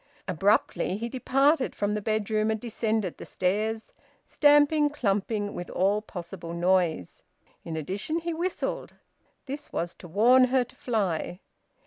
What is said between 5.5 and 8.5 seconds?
with all possible noise; in addition he